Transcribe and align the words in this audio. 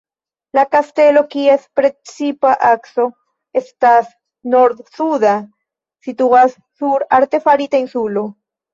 La 0.59 0.61
kastelo, 0.75 1.21
kies 1.35 1.67
precipa 1.79 2.55
akso 2.71 3.07
estas 3.63 4.11
nord-suda, 4.57 5.37
situas 6.11 6.61
sur 6.61 7.11
artefarita 7.23 7.89
insulo. 7.89 8.31